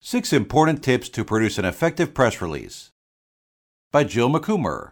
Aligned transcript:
Six 0.00 0.32
Important 0.32 0.80
Tips 0.80 1.08
to 1.08 1.24
Produce 1.24 1.58
an 1.58 1.64
Effective 1.64 2.14
Press 2.14 2.40
Release 2.40 2.90
by 3.90 4.04
Jill 4.04 4.30
McCoomer. 4.30 4.90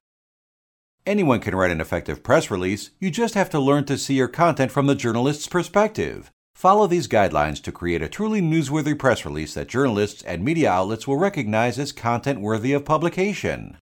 Anyone 1.07 1.39
can 1.39 1.55
write 1.55 1.71
an 1.71 1.81
effective 1.81 2.25
press 2.25 2.51
release, 2.51 2.91
you 2.99 3.13
just 3.13 3.35
have 3.35 3.49
to 3.51 3.61
learn 3.61 3.85
to 3.85 3.99
see 3.99 4.15
your 4.15 4.27
content 4.27 4.73
from 4.73 4.89
the 4.89 4.97
journalist's 4.97 5.47
perspective. 5.47 6.33
Follow 6.57 6.89
these 6.89 7.07
guidelines 7.07 7.63
to 7.63 7.71
create 7.71 8.03
a 8.03 8.09
truly 8.09 8.43
newsworthy 8.43 8.99
press 8.99 9.25
release 9.25 9.55
that 9.55 9.69
journalists 9.69 10.25
and 10.25 10.45
media 10.45 10.73
outlets 10.73 11.07
will 11.07 11.17
recognize 11.17 11.79
as 11.79 11.93
content 11.93 12.41
worthy 12.41 12.73
of 12.73 12.85
publication. 12.85 13.77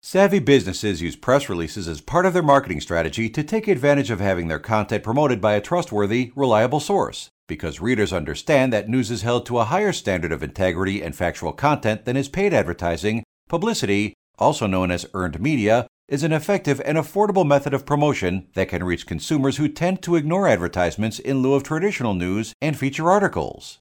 Savvy 0.00 0.38
businesses 0.38 1.02
use 1.02 1.16
press 1.16 1.48
releases 1.48 1.88
as 1.88 2.00
part 2.00 2.24
of 2.24 2.34
their 2.34 2.42
marketing 2.42 2.80
strategy 2.80 3.28
to 3.28 3.42
take 3.42 3.66
advantage 3.66 4.12
of 4.12 4.20
having 4.20 4.46
their 4.46 4.60
content 4.60 5.02
promoted 5.02 5.40
by 5.40 5.54
a 5.54 5.60
trustworthy, 5.60 6.30
reliable 6.36 6.78
source 6.78 7.30
because 7.50 7.80
readers 7.80 8.12
understand 8.12 8.72
that 8.72 8.88
news 8.88 9.10
is 9.10 9.22
held 9.22 9.44
to 9.44 9.58
a 9.58 9.64
higher 9.64 9.92
standard 9.92 10.30
of 10.30 10.40
integrity 10.40 11.02
and 11.02 11.16
factual 11.16 11.52
content 11.52 12.04
than 12.04 12.16
is 12.16 12.28
paid 12.28 12.54
advertising, 12.54 13.24
publicity, 13.48 14.14
also 14.38 14.68
known 14.68 14.92
as 14.92 15.04
earned 15.14 15.40
media, 15.40 15.84
is 16.06 16.22
an 16.22 16.32
effective 16.32 16.80
and 16.84 16.96
affordable 16.96 17.44
method 17.44 17.74
of 17.74 17.84
promotion 17.84 18.46
that 18.54 18.68
can 18.68 18.84
reach 18.84 19.04
consumers 19.04 19.56
who 19.56 19.66
tend 19.66 20.00
to 20.00 20.14
ignore 20.14 20.46
advertisements 20.46 21.18
in 21.18 21.42
lieu 21.42 21.54
of 21.54 21.64
traditional 21.64 22.14
news 22.14 22.54
and 22.62 22.78
feature 22.78 23.10
articles. 23.10 23.80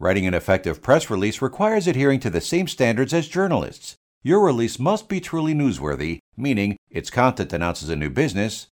Writing 0.00 0.26
an 0.26 0.34
effective 0.34 0.82
press 0.82 1.08
release 1.08 1.40
requires 1.40 1.86
adhering 1.86 2.18
to 2.18 2.30
the 2.30 2.40
same 2.40 2.66
standards 2.66 3.14
as 3.14 3.28
journalists. 3.28 3.94
Your 4.24 4.44
release 4.44 4.80
must 4.80 5.08
be 5.08 5.20
truly 5.20 5.54
newsworthy, 5.54 6.18
meaning 6.36 6.76
its 6.90 7.10
content 7.10 7.52
announces 7.52 7.90
a 7.90 7.94
new 7.94 8.10
business, 8.10 8.66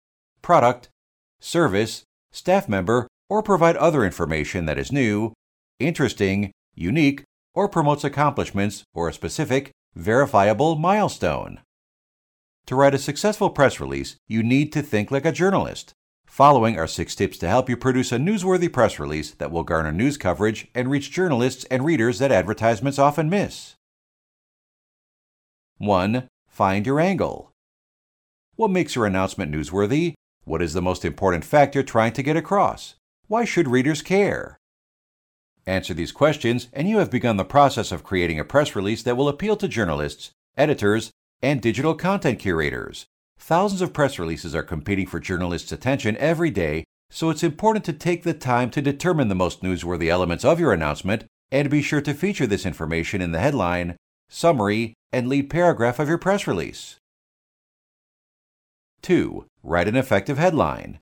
product, 0.41 0.87
service, 1.41 2.03
staff 2.31 2.69
member, 2.69 3.07
or 3.31 3.41
provide 3.41 3.77
other 3.77 4.03
information 4.03 4.65
that 4.65 4.77
is 4.77 4.91
new, 4.91 5.31
interesting, 5.79 6.51
unique, 6.75 7.23
or 7.55 7.69
promotes 7.69 8.03
accomplishments 8.03 8.83
or 8.93 9.07
a 9.07 9.13
specific, 9.13 9.71
verifiable 9.95 10.75
milestone. 10.75 11.61
To 12.65 12.75
write 12.75 12.93
a 12.93 12.97
successful 12.99 13.49
press 13.49 13.79
release, 13.79 14.17
you 14.27 14.43
need 14.43 14.73
to 14.73 14.81
think 14.81 15.11
like 15.11 15.25
a 15.25 15.31
journalist. 15.31 15.93
Following 16.25 16.77
are 16.77 16.87
six 16.87 17.15
tips 17.15 17.37
to 17.37 17.47
help 17.47 17.69
you 17.69 17.77
produce 17.77 18.11
a 18.11 18.17
newsworthy 18.17 18.71
press 18.71 18.99
release 18.99 19.31
that 19.31 19.49
will 19.49 19.63
garner 19.63 19.93
news 19.93 20.17
coverage 20.17 20.67
and 20.75 20.91
reach 20.91 21.09
journalists 21.09 21.63
and 21.71 21.85
readers 21.85 22.19
that 22.19 22.33
advertisements 22.33 22.99
often 22.99 23.29
miss. 23.29 23.75
1. 25.77 26.27
Find 26.49 26.85
your 26.85 26.99
angle. 26.99 27.49
What 28.57 28.71
makes 28.71 28.95
your 28.95 29.05
announcement 29.05 29.53
newsworthy? 29.53 30.15
What 30.43 30.61
is 30.61 30.73
the 30.73 30.81
most 30.81 31.05
important 31.05 31.45
fact 31.45 31.75
you're 31.75 31.83
trying 31.85 32.11
to 32.11 32.23
get 32.23 32.35
across? 32.35 32.95
Why 33.31 33.45
should 33.45 33.69
readers 33.69 34.01
care? 34.01 34.59
Answer 35.65 35.93
these 35.93 36.11
questions, 36.11 36.67
and 36.73 36.89
you 36.89 36.97
have 36.97 37.09
begun 37.09 37.37
the 37.37 37.45
process 37.45 37.93
of 37.93 38.03
creating 38.03 38.41
a 38.41 38.43
press 38.43 38.75
release 38.75 39.03
that 39.03 39.15
will 39.15 39.29
appeal 39.29 39.55
to 39.55 39.69
journalists, 39.69 40.31
editors, 40.57 41.11
and 41.41 41.61
digital 41.61 41.95
content 41.95 42.39
curators. 42.39 43.05
Thousands 43.39 43.81
of 43.81 43.93
press 43.93 44.19
releases 44.19 44.53
are 44.53 44.63
competing 44.63 45.07
for 45.07 45.21
journalists' 45.21 45.71
attention 45.71 46.17
every 46.17 46.51
day, 46.51 46.83
so 47.09 47.29
it's 47.29 47.41
important 47.41 47.85
to 47.85 47.93
take 47.93 48.23
the 48.23 48.33
time 48.33 48.69
to 48.71 48.81
determine 48.81 49.29
the 49.29 49.33
most 49.33 49.61
newsworthy 49.61 50.09
elements 50.09 50.43
of 50.43 50.59
your 50.59 50.73
announcement 50.73 51.23
and 51.53 51.69
be 51.69 51.81
sure 51.81 52.01
to 52.01 52.13
feature 52.13 52.47
this 52.47 52.65
information 52.65 53.21
in 53.21 53.31
the 53.31 53.39
headline, 53.39 53.95
summary, 54.27 54.93
and 55.13 55.29
lead 55.29 55.49
paragraph 55.49 55.99
of 55.99 56.09
your 56.09 56.17
press 56.17 56.47
release. 56.47 56.97
2. 59.03 59.45
Write 59.63 59.87
an 59.87 59.95
effective 59.95 60.37
headline. 60.37 60.99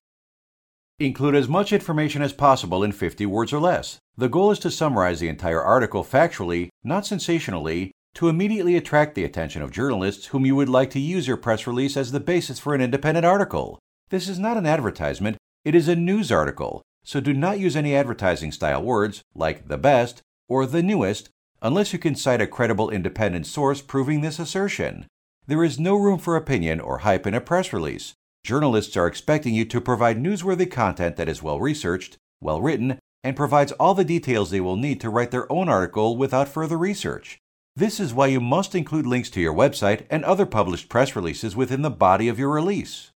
Include 1.02 1.36
as 1.36 1.47
much 1.47 1.72
information 1.72 2.22
as 2.22 2.33
possible 2.33 2.83
in 2.83 2.92
50 2.92 3.25
words 3.25 3.53
or 3.53 3.59
less. 3.61 4.00
The 4.17 4.28
goal 4.28 4.52
is 4.52 4.59
to 4.59 4.69
summarize 4.69 5.22
the 5.22 5.30
entire 5.30 5.61
article 5.61 6.03
factually, 6.03 6.67
not 6.83 7.06
sensationally, 7.06 7.91
to 8.16 8.28
immediately 8.28 8.75
attract 8.75 9.16
the 9.16 9.23
attention 9.23 9.61
of 9.61 9.72
journalists 9.72 10.25
whom 10.28 10.45
you 10.45 10.58
would 10.58 10.67
like 10.67 10.89
to 10.89 11.00
use 11.00 11.25
your 11.25 11.38
press 11.38 11.66
release 11.66 11.95
as 11.95 12.11
the 12.11 12.19
basis 12.19 12.59
for 12.59 12.75
an 12.75 12.81
independent 12.81 13.25
article. 13.25 13.79
This 14.09 14.28
is 14.28 14.40
not 14.40 14.57
an 14.57 14.66
advertisement, 14.66 15.38
it 15.63 15.74
is 15.74 15.88
a 15.88 15.96
news 15.96 16.34
article, 16.34 16.81
so 17.06 17.22
do 17.22 17.34
not 17.34 17.59
use 17.59 17.78
any 17.78 17.95
advertising 17.95 18.51
style 18.51 18.84
words 18.84 19.22
like 19.34 19.69
the 19.69 19.78
best 19.78 20.22
or 20.50 20.66
the 20.66 20.84
newest 20.84 21.29
unless 21.62 21.94
you 21.94 22.00
can 22.00 22.16
cite 22.16 22.41
a 22.41 22.47
credible 22.47 22.90
independent 22.90 23.47
source 23.47 23.81
proving 23.81 24.19
this 24.19 24.38
assertion. 24.38 25.06
There 25.47 25.63
is 25.63 25.79
no 25.79 25.95
room 25.95 26.19
for 26.19 26.35
opinion 26.35 26.81
or 26.81 27.00
hype 27.00 27.25
in 27.25 27.34
a 27.34 27.40
press 27.40 27.72
release. 27.72 28.16
Journalists 28.44 28.95
are 28.97 29.07
expecting 29.07 29.53
you 29.53 29.66
to 29.66 29.81
provide 29.81 30.17
newsworthy 30.17 30.69
content 30.69 31.17
that 31.17 31.29
is 31.29 31.44
well 31.44 31.59
researched, 31.59 32.17
well 32.41 32.61
written, 32.61 33.00
and 33.23 33.35
provides 33.35 33.72
all 33.73 33.94
the 33.94 34.05
details 34.05 34.50
they 34.50 34.61
will 34.61 34.77
need 34.77 35.01
to 35.01 35.09
write 35.09 35.31
their 35.31 35.51
own 35.51 35.67
article 35.67 36.17
without 36.17 36.47
further 36.47 36.77
research. 36.77 37.38
This 37.75 38.00
is 38.00 38.13
why 38.13 38.27
you 38.27 38.39
must 38.39 38.75
include 38.75 39.05
links 39.05 39.29
to 39.31 39.41
your 39.41 39.53
website 39.53 40.05
and 40.09 40.23
other 40.23 40.45
published 40.45 40.89
press 40.89 41.16
releases 41.16 41.55
within 41.55 41.81
the 41.81 41.89
body 41.89 42.27
of 42.27 42.39
your 42.39 42.50
release. 42.50 43.11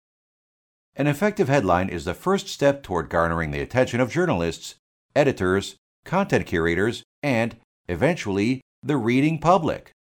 An 0.97 1.07
effective 1.07 1.49
headline 1.49 1.89
is 1.89 2.05
the 2.05 2.15
first 2.15 2.49
step 2.49 2.83
toward 2.83 3.09
garnering 3.09 3.53
the 3.53 3.61
attention 3.61 4.01
of 4.01 4.11
journalists, 4.11 4.75
editors, 5.15 5.77
content 6.05 6.47
curators, 6.47 7.05
and, 7.23 7.57
eventually, 7.89 8.61
the 8.83 8.97
reading 8.97 9.39
public. 9.39 9.93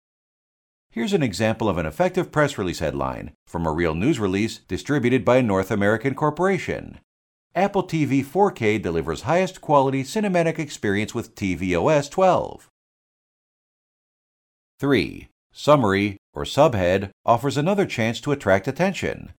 Here's 0.91 1.13
an 1.13 1.23
example 1.23 1.69
of 1.69 1.77
an 1.77 1.85
effective 1.85 2.33
press 2.33 2.57
release 2.57 2.79
headline 2.79 3.33
from 3.47 3.67
a 3.67 3.73
real 3.73 3.95
news 3.95 4.19
release 4.19 4.59
distributed 4.59 5.25
by 5.25 5.37
a 5.37 5.43
North 5.43 5.71
American 5.71 6.15
corporation. 6.15 6.99
Apple 7.55 7.85
TV 7.85 8.25
4K 8.25 8.81
delivers 8.81 9.23
highest 9.23 9.61
quality 9.61 10.03
cinematic 10.03 10.59
experience 10.59 11.15
with 11.15 11.35
tvOS 11.35 12.11
12. 12.11 12.69
3. 14.81 15.29
Summary 15.53 16.17
or 16.33 16.45
subhead 16.45 17.11
offers 17.27 17.57
another 17.57 17.85
chance 17.85 18.21
to 18.21 18.33
attract 18.33 18.67
attention. 18.67 19.33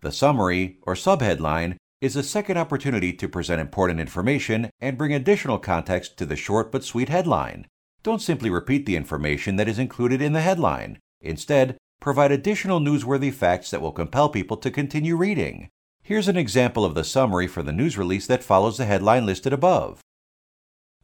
The 0.00 0.10
summary 0.10 0.78
or 0.82 0.94
subheadline 0.94 1.76
is 2.00 2.16
a 2.16 2.22
second 2.22 2.56
opportunity 2.56 3.12
to 3.12 3.28
present 3.28 3.60
important 3.60 4.00
information 4.00 4.70
and 4.80 4.98
bring 4.98 5.12
additional 5.12 5.58
context 5.58 6.16
to 6.16 6.26
the 6.26 6.36
short 6.36 6.72
but 6.72 6.82
sweet 6.82 7.10
headline. 7.10 7.66
Don't 8.02 8.22
simply 8.22 8.48
repeat 8.48 8.86
the 8.86 8.96
information 8.96 9.56
that 9.56 9.68
is 9.68 9.78
included 9.78 10.22
in 10.22 10.32
the 10.32 10.40
headline. 10.40 10.98
Instead, 11.20 11.76
provide 12.00 12.32
additional 12.32 12.80
newsworthy 12.80 13.32
facts 13.32 13.70
that 13.70 13.82
will 13.82 13.92
compel 13.92 14.30
people 14.30 14.56
to 14.56 14.70
continue 14.70 15.16
reading. 15.16 15.68
Here's 16.02 16.28
an 16.28 16.36
example 16.36 16.84
of 16.84 16.94
the 16.94 17.04
summary 17.04 17.46
for 17.46 17.62
the 17.62 17.72
news 17.72 17.98
release 17.98 18.26
that 18.26 18.42
follows 18.42 18.78
the 18.78 18.86
headline 18.86 19.26
listed 19.26 19.52
above. 19.52 20.00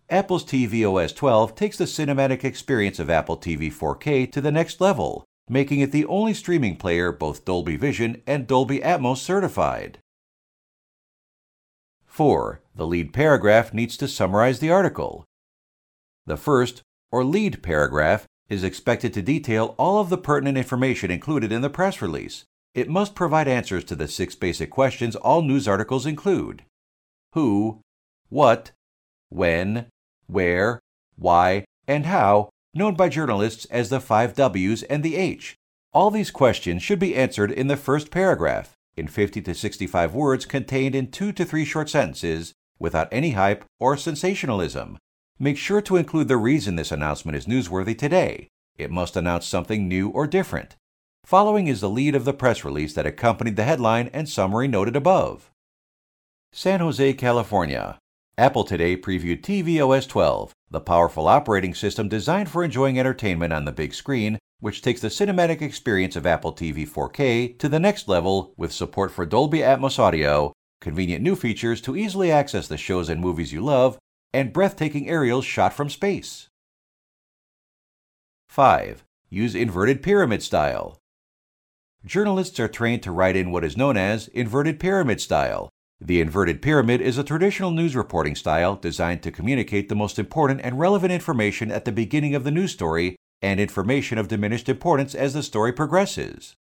Apple's 0.09 0.45
tvOS 0.45 1.15
12 1.15 1.55
takes 1.55 1.77
the 1.77 1.85
cinematic 1.85 2.45
experience 2.45 2.99
of 2.99 3.11
Apple 3.11 3.37
TV 3.37 3.73
4K 3.73 4.31
to 4.33 4.41
the 4.41 4.53
next 4.53 4.81
level, 4.81 5.25
making 5.49 5.81
it 5.81 5.93
the 5.93 6.07
only 6.07 6.33
streaming 6.33 6.77
player 6.77 7.13
both 7.13 7.45
Dolby 7.45 7.77
Vision 7.77 8.23
and 8.27 8.47
Dolby 8.47 8.79
Atmos 8.81 9.19
certified. 9.19 9.99
4. 12.07 12.63
The 12.75 12.87
lead 12.87 13.13
paragraph 13.13 13.75
needs 13.75 13.97
to 13.99 14.09
summarize 14.09 14.61
the 14.61 14.71
article. 14.71 15.25
The 16.25 16.37
first, 16.37 16.83
or 17.11 17.25
lead 17.25 17.63
paragraph, 17.63 18.27
is 18.49 18.63
expected 18.63 19.13
to 19.15 19.23
detail 19.23 19.75
all 19.79 19.99
of 19.99 20.09
the 20.09 20.19
pertinent 20.19 20.57
information 20.57 21.11
included 21.11 21.51
in 21.51 21.63
the 21.63 21.71
press 21.71 22.01
release. 22.01 22.45
It 22.75 22.89
must 22.89 23.15
provide 23.15 23.49
answers 23.49 23.85
to 23.85 23.97
the 23.97 24.07
six 24.07 24.35
basic 24.35 24.71
questions 24.71 25.17
all 25.17 25.43
news 25.43 25.67
articles 25.67 26.07
include 26.07 26.63
who, 27.33 27.81
what, 28.31 28.71
when, 29.29 29.87
where, 30.27 30.81
why, 31.17 31.65
and 31.87 32.07
how, 32.07 32.49
known 32.75 32.95
by 32.95 33.09
journalists 33.09 33.67
as 33.67 33.91
the 33.91 34.01
five 34.01 34.35
W's 34.35 34.83
and 34.85 35.03
the 35.03 35.17
H. 35.17 35.55
All 35.93 36.11
these 36.11 36.31
questions 36.31 36.83
should 36.83 36.99
be 36.99 37.15
answered 37.15 37.51
in 37.51 37.67
the 37.67 37.77
first 37.77 38.11
paragraph, 38.11 38.73
in 38.97 39.07
50 39.07 39.43
to 39.43 39.55
65 39.55 40.15
words 40.15 40.47
contained 40.47 40.95
in 40.95 41.11
two 41.11 41.33
to 41.33 41.45
three 41.45 41.65
short 41.65 41.91
sentences, 41.91 42.53
without 42.79 43.09
any 43.11 43.33
hype 43.33 43.65
or 43.79 43.97
sensationalism. 43.97 44.99
Make 45.39 45.59
sure 45.59 45.83
to 45.83 45.97
include 45.97 46.29
the 46.29 46.39
reason 46.39 46.77
this 46.77 46.91
announcement 46.91 47.37
is 47.37 47.45
newsworthy 47.45 47.97
today. 47.97 48.49
It 48.79 48.91
must 48.91 49.17
announce 49.17 49.47
something 49.47 49.87
new 49.87 50.09
or 50.09 50.27
different. 50.27 50.77
Following 51.25 51.67
is 51.67 51.83
the 51.83 51.91
lead 51.91 52.15
of 52.15 52.25
the 52.25 52.33
press 52.33 52.65
release 52.65 52.95
that 52.95 53.05
accompanied 53.05 53.57
the 53.57 53.65
headline 53.65 54.09
and 54.15 54.29
summary 54.31 54.67
noted 54.67 54.97
above. 54.97 55.51
San 56.53 56.81
Jose, 56.81 57.13
California. 57.15 57.99
Apple 58.39 58.65
today 58.65 58.97
previewed 58.97 59.43
tvOS 59.43 60.09
12, 60.09 60.53
the 60.71 60.81
powerful 60.81 61.29
operating 61.29 61.75
system 61.75 62.09
designed 62.09 62.49
for 62.49 62.65
enjoying 62.65 62.99
entertainment 62.99 63.53
on 63.53 63.67
the 63.67 63.73
big 63.73 63.93
screen, 63.93 64.39
which 64.61 64.81
takes 64.81 65.03
the 65.03 65.09
cinematic 65.09 65.61
experience 65.61 66.17
of 66.17 66.27
Apple 66.27 66.55
TV 66.55 66.89
4K 66.89 67.59
to 67.59 67.69
the 67.69 67.81
next 67.81 68.09
level 68.09 68.55
with 68.57 68.73
support 68.73 69.13
for 69.13 69.27
Dolby 69.27 69.59
Atmos 69.59 69.99
audio, 69.99 70.55
convenient 70.81 71.23
new 71.23 71.37
features 71.37 71.83
to 71.83 71.95
easily 71.95 72.33
access 72.33 72.69
the 72.69 72.79
shows 72.79 73.11
and 73.11 73.21
movies 73.21 73.53
you 73.53 73.61
love, 73.61 73.99
and 74.33 74.53
breathtaking 74.53 75.09
aerials 75.09 75.45
shot 75.45 75.73
from 75.73 75.89
space. 75.89 76.49
5. 78.49 79.05
Use 79.29 79.55
inverted 79.55 80.03
pyramid 80.03 80.43
style. 80.43 80.99
Journalists 82.05 82.61
are 82.61 82.69
trained 82.69 83.03
to 83.03 83.11
write 83.11 83.37
in 83.37 83.51
what 83.51 83.65
is 83.65 83.77
known 83.77 83.97
as 83.97 84.29
inverted 84.29 84.79
pyramid 84.79 85.21
style. 85.21 85.69
The 86.01 86.21
inverted 86.21 86.63
pyramid 86.63 87.01
is 87.01 87.19
a 87.19 87.25
traditional 87.25 87.71
news 87.71 87.97
reporting 87.97 88.35
style 88.35 88.77
designed 88.77 89.23
to 89.23 89.33
communicate 89.33 89.89
the 89.89 89.97
most 89.97 90.19
important 90.19 90.61
and 90.63 90.79
relevant 90.79 91.13
information 91.13 91.71
at 91.71 91.85
the 91.85 91.93
beginning 91.93 92.35
of 92.35 92.45
the 92.45 92.51
news 92.51 92.73
story 92.73 93.17
and 93.43 93.59
information 93.59 94.19
of 94.19 94.29
diminished 94.29 94.69
importance 94.69 95.15
as 95.15 95.35
the 95.35 95.43
story 95.43 95.73
progresses. 95.73 96.55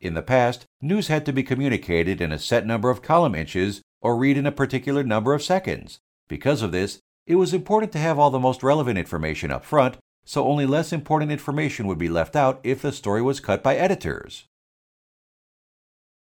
In 0.00 0.14
the 0.14 0.22
past, 0.22 0.64
news 0.80 1.08
had 1.08 1.26
to 1.26 1.32
be 1.32 1.42
communicated 1.42 2.20
in 2.20 2.32
a 2.32 2.38
set 2.38 2.66
number 2.66 2.88
of 2.88 3.02
column 3.02 3.34
inches 3.34 3.82
or 4.00 4.16
read 4.16 4.38
in 4.38 4.46
a 4.46 4.52
particular 4.52 5.04
number 5.04 5.34
of 5.34 5.42
seconds. 5.42 6.00
Because 6.30 6.62
of 6.62 6.70
this, 6.70 7.00
it 7.26 7.34
was 7.34 7.52
important 7.52 7.90
to 7.92 7.98
have 7.98 8.16
all 8.16 8.30
the 8.30 8.38
most 8.38 8.62
relevant 8.62 8.96
information 8.96 9.50
up 9.50 9.64
front, 9.64 9.96
so 10.24 10.46
only 10.46 10.64
less 10.64 10.92
important 10.92 11.32
information 11.32 11.88
would 11.88 11.98
be 11.98 12.08
left 12.08 12.36
out 12.36 12.60
if 12.62 12.80
the 12.80 12.92
story 12.92 13.20
was 13.20 13.40
cut 13.40 13.64
by 13.64 13.74
editors. 13.74 14.46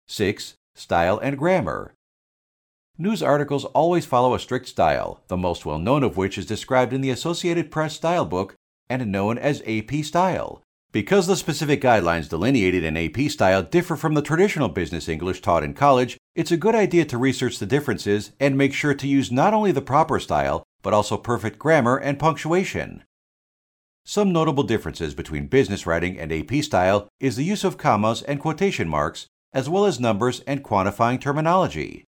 6. 0.06 0.54
Style 0.76 1.18
and 1.18 1.36
grammar. 1.36 1.92
News 2.98 3.20
articles 3.20 3.64
always 3.64 4.06
follow 4.06 4.32
a 4.32 4.38
strict 4.38 4.68
style, 4.68 5.22
the 5.26 5.36
most 5.36 5.66
well 5.66 5.80
known 5.80 6.04
of 6.04 6.16
which 6.16 6.38
is 6.38 6.46
described 6.46 6.92
in 6.92 7.00
the 7.00 7.10
Associated 7.10 7.72
Press 7.72 7.94
Style 7.94 8.24
Book 8.24 8.54
and 8.88 9.10
known 9.10 9.38
as 9.38 9.60
AP 9.66 10.04
Style. 10.04 10.62
Because 10.92 11.26
the 11.26 11.34
specific 11.34 11.80
guidelines 11.80 12.28
delineated 12.28 12.84
in 12.84 12.96
AP 12.96 13.28
style 13.28 13.64
differ 13.64 13.96
from 13.96 14.14
the 14.14 14.22
traditional 14.22 14.68
business 14.68 15.08
English 15.08 15.40
taught 15.40 15.64
in 15.64 15.74
college, 15.74 16.16
it's 16.34 16.52
a 16.52 16.56
good 16.56 16.74
idea 16.74 17.04
to 17.04 17.18
research 17.18 17.58
the 17.58 17.66
differences 17.66 18.32
and 18.38 18.56
make 18.56 18.72
sure 18.72 18.94
to 18.94 19.06
use 19.06 19.32
not 19.32 19.52
only 19.52 19.72
the 19.72 19.82
proper 19.82 20.20
style, 20.20 20.62
but 20.82 20.94
also 20.94 21.16
perfect 21.16 21.58
grammar 21.58 21.96
and 21.96 22.18
punctuation. 22.18 23.02
Some 24.04 24.32
notable 24.32 24.62
differences 24.62 25.14
between 25.14 25.46
business 25.48 25.86
writing 25.86 26.18
and 26.18 26.32
AP 26.32 26.62
style 26.62 27.08
is 27.18 27.36
the 27.36 27.44
use 27.44 27.64
of 27.64 27.78
commas 27.78 28.22
and 28.22 28.40
quotation 28.40 28.88
marks, 28.88 29.26
as 29.52 29.68
well 29.68 29.84
as 29.84 30.00
numbers 30.00 30.40
and 30.46 30.64
quantifying 30.64 31.20
terminology. 31.20 32.04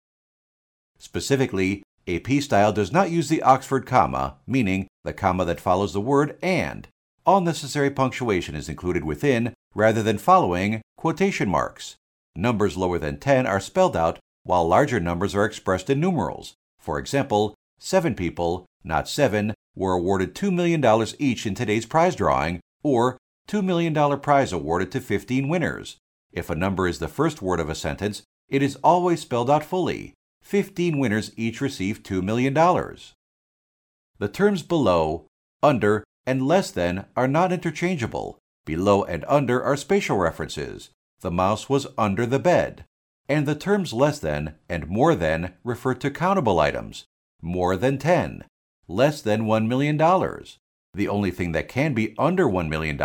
Specifically, 0.99 1.83
AP 2.07 2.41
style 2.41 2.71
does 2.71 2.91
not 2.91 3.11
use 3.11 3.27
the 3.27 3.41
Oxford 3.41 3.85
comma, 3.85 4.37
meaning 4.47 4.87
the 5.03 5.13
comma 5.13 5.45
that 5.45 5.59
follows 5.59 5.93
the 5.93 6.01
word 6.01 6.37
and, 6.41 6.87
all 7.25 7.41
necessary 7.41 7.89
punctuation 7.89 8.55
is 8.55 8.69
included 8.69 9.03
within 9.03 9.53
rather 9.73 10.01
than 10.01 10.17
following 10.17 10.81
quotation 10.97 11.49
marks. 11.49 11.95
Numbers 12.35 12.77
lower 12.77 12.97
than 12.97 13.19
10 13.19 13.45
are 13.45 13.59
spelled 13.59 13.95
out, 13.95 14.19
while 14.43 14.67
larger 14.67 14.99
numbers 14.99 15.35
are 15.35 15.45
expressed 15.45 15.89
in 15.89 15.99
numerals. 15.99 16.53
For 16.79 16.97
example, 16.97 17.55
seven 17.79 18.15
people, 18.15 18.65
not 18.83 19.07
seven, 19.07 19.53
were 19.75 19.93
awarded 19.93 20.33
$2 20.35 20.53
million 20.53 20.83
each 21.19 21.45
in 21.45 21.55
today's 21.55 21.85
prize 21.85 22.15
drawing, 22.15 22.59
or 22.83 23.17
$2 23.47 23.63
million 23.63 24.19
prize 24.19 24.51
awarded 24.51 24.91
to 24.91 25.01
15 25.01 25.47
winners. 25.47 25.97
If 26.31 26.49
a 26.49 26.55
number 26.55 26.87
is 26.87 26.99
the 26.99 27.07
first 27.07 27.41
word 27.41 27.59
of 27.59 27.69
a 27.69 27.75
sentence, 27.75 28.23
it 28.49 28.61
is 28.61 28.77
always 28.77 29.21
spelled 29.21 29.49
out 29.49 29.63
fully. 29.63 30.13
15 30.41 30.97
winners 30.97 31.31
each 31.37 31.61
receive 31.61 32.03
$2 32.03 32.23
million. 32.23 32.53
The 32.53 34.27
terms 34.27 34.63
below, 34.63 35.27
under, 35.61 36.03
and 36.25 36.47
less 36.47 36.71
than 36.71 37.05
are 37.15 37.27
not 37.27 37.51
interchangeable. 37.51 38.37
Below 38.65 39.03
and 39.03 39.25
under 39.27 39.61
are 39.63 39.75
spatial 39.75 40.17
references. 40.17 40.89
The 41.21 41.31
mouse 41.31 41.69
was 41.69 41.87
under 41.97 42.25
the 42.25 42.39
bed. 42.39 42.85
And 43.29 43.47
the 43.47 43.55
terms 43.55 43.93
less 43.93 44.19
than 44.19 44.55
and 44.67 44.87
more 44.87 45.15
than 45.15 45.53
refer 45.63 45.93
to 45.95 46.11
countable 46.11 46.59
items. 46.59 47.05
More 47.41 47.77
than 47.77 47.97
10. 47.97 48.43
Less 48.87 49.21
than 49.21 49.43
$1 49.43 49.67
million. 49.67 49.97
The 49.97 51.07
only 51.07 51.31
thing 51.31 51.53
that 51.53 51.69
can 51.69 51.93
be 51.93 52.15
under 52.17 52.45
$1 52.45 52.67
million 52.67 52.99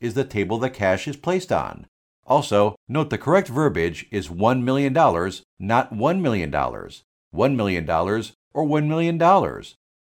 is 0.00 0.14
the 0.14 0.24
table 0.24 0.58
the 0.58 0.68
cash 0.68 1.08
is 1.08 1.16
placed 1.16 1.50
on. 1.50 1.86
Also, 2.26 2.76
note 2.88 3.10
the 3.10 3.18
correct 3.18 3.48
verbiage 3.48 4.06
is 4.10 4.28
$1 4.28 4.62
million, 4.62 4.92
not 4.92 5.94
$1 5.94 6.20
million. 6.20 6.50
$1 6.52 7.56
million 7.56 7.90
or 7.90 8.66
$1 8.66 8.86
million. 8.86 9.22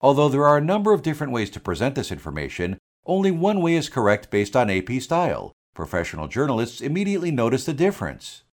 Although 0.01 0.29
there 0.29 0.47
are 0.47 0.59
a 0.59 0.65
number 0.65 0.93
of 0.93 1.03
different 1.03 1.33
ways 1.33 1.51
to 1.51 1.61
present 1.61 1.95
this 1.95 2.13
information, 2.13 2.79
only 3.07 3.31
one 3.31 3.61
way 3.61 3.75
is 3.75 3.89
correct 3.89 4.31
based 4.31 4.55
on 4.55 4.71
AP 4.71 5.01
style. 5.01 5.53
Professional 5.77 6.27
journalists 6.27 6.81
immediately 6.81 7.31
notice 7.31 7.67
the 7.67 7.75
difference. 7.75 8.45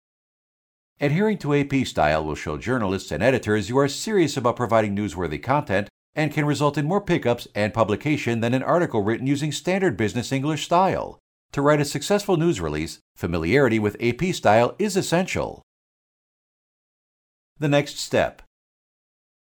Adhering 0.99 1.37
to 1.37 1.55
AP 1.55 1.87
style 1.87 2.25
will 2.25 2.35
show 2.35 2.57
journalists 2.57 3.13
and 3.13 3.23
editors 3.23 3.69
you 3.69 3.77
are 3.77 3.87
serious 3.87 4.35
about 4.35 4.57
providing 4.57 4.93
newsworthy 4.93 5.41
content 5.41 5.87
and 6.13 6.33
can 6.33 6.43
result 6.43 6.77
in 6.77 6.85
more 6.85 6.99
pickups 6.99 7.47
and 7.55 7.73
publication 7.73 8.41
than 8.41 8.53
an 8.53 8.61
article 8.61 9.01
written 9.03 9.25
using 9.25 9.53
standard 9.53 9.95
business 9.95 10.33
English 10.33 10.65
style. 10.65 11.17
To 11.53 11.61
write 11.61 11.79
a 11.79 11.85
successful 11.85 12.35
news 12.35 12.59
release, 12.59 12.99
familiarity 13.15 13.79
with 13.79 13.95
AP 14.03 14.35
style 14.35 14.75
is 14.77 14.97
essential. 14.97 15.61
The 17.57 17.69
next 17.69 17.99
step 17.99 18.41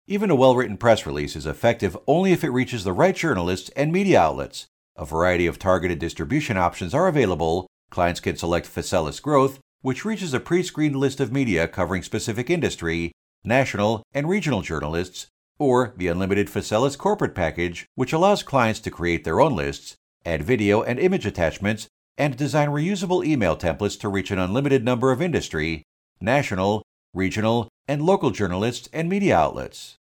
even 0.07 0.29
a 0.29 0.35
well 0.35 0.55
written 0.55 0.77
press 0.77 1.05
release 1.05 1.35
is 1.35 1.45
effective 1.45 1.97
only 2.07 2.31
if 2.31 2.45
it 2.45 2.49
reaches 2.49 2.85
the 2.85 2.93
right 2.93 3.15
journalists 3.15 3.69
and 3.75 3.91
media 3.91 4.21
outlets. 4.21 4.67
A 4.95 5.05
variety 5.05 5.47
of 5.47 5.59
targeted 5.59 5.99
distribution 5.99 6.55
options 6.55 6.93
are 6.93 7.07
available. 7.07 7.67
Clients 7.93 8.19
can 8.19 8.35
select 8.35 8.65
Facelis 8.65 9.21
Growth, 9.21 9.59
which 9.83 10.03
reaches 10.03 10.33
a 10.33 10.39
pre 10.39 10.63
screened 10.63 10.95
list 10.95 11.19
of 11.19 11.31
media 11.31 11.67
covering 11.67 12.01
specific 12.01 12.49
industry, 12.49 13.11
national, 13.43 14.01
and 14.15 14.27
regional 14.27 14.63
journalists, 14.63 15.27
or 15.59 15.93
the 15.95 16.07
unlimited 16.07 16.47
Facelis 16.47 16.97
corporate 16.97 17.35
package, 17.35 17.85
which 17.93 18.11
allows 18.11 18.41
clients 18.41 18.79
to 18.79 18.89
create 18.89 19.23
their 19.23 19.39
own 19.39 19.55
lists, 19.55 19.93
add 20.25 20.41
video 20.41 20.81
and 20.81 20.97
image 20.97 21.27
attachments, 21.27 21.85
and 22.17 22.35
design 22.35 22.69
reusable 22.69 23.23
email 23.23 23.55
templates 23.55 23.99
to 23.99 24.09
reach 24.09 24.31
an 24.31 24.39
unlimited 24.39 24.83
number 24.83 25.11
of 25.11 25.21
industry, 25.21 25.83
national, 26.19 26.81
regional, 27.13 27.69
and 27.87 28.01
local 28.01 28.31
journalists 28.31 28.89
and 28.91 29.07
media 29.07 29.37
outlets. 29.37 29.97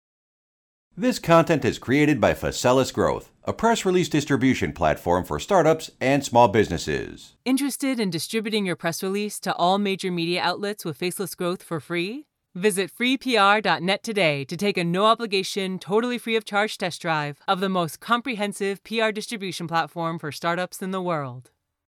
This 0.98 1.19
content 1.19 1.63
is 1.63 1.80
created 1.80 2.19
by 2.19 2.34
Facelis 2.34 2.92
Growth, 2.92 3.31
a 3.48 3.54
press 3.54 3.86
release 3.86 4.10
distribution 4.10 4.74
platform 4.74 5.24
for 5.24 5.40
startups 5.40 5.90
and 6.02 6.24
small 6.24 6.50
businesses. 6.50 7.38
Interested 7.46 7.98
in 7.98 8.10
distributing 8.10 8.66
your 8.66 8.76
press 8.76 9.02
release 9.02 9.40
to 9.40 9.56
all 9.56 9.78
major 9.78 10.12
media 10.12 10.42
outlets 10.42 10.84
with 10.84 10.98
Faceless 10.98 11.34
Growth 11.34 11.64
for 11.64 11.80
free? 11.80 12.28
Visit 12.54 12.92
freepr.net 12.94 14.04
today 14.04 14.44
to 14.44 14.58
take 14.58 14.78
a 14.78 14.84
no 14.84 15.06
obligation, 15.06 15.80
totally 15.80 16.18
free 16.18 16.36
of 16.36 16.44
charge 16.44 16.78
test 16.78 17.02
drive 17.02 17.38
of 17.48 17.62
the 17.62 17.70
most 17.70 18.02
comprehensive 18.02 18.84
PR 18.84 19.12
distribution 19.12 19.68
platform 19.68 20.20
for 20.20 20.32
startups 20.32 20.82
in 20.82 20.92
the 20.92 21.02
world. 21.02 21.52